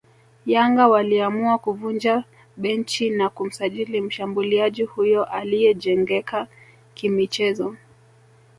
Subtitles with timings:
[0.45, 2.23] Yanga waliamua kuvunja
[2.57, 6.47] benchi na kumsajili mshambuliaji huyo aliyejengeka
[6.93, 7.75] kimichezo